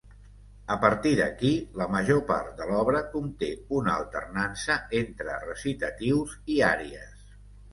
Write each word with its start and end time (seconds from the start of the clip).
A 0.75 0.77
partir 0.83 1.11
d'aquí, 1.19 1.51
la 1.81 1.87
major 1.95 2.21
part 2.31 2.49
de 2.61 2.67
l'obra 2.71 3.03
conté 3.11 3.51
una 3.81 3.93
alternança 3.99 4.79
entre 5.03 5.37
recitatius 5.45 6.35
i 6.57 6.61
àries. 6.73 7.33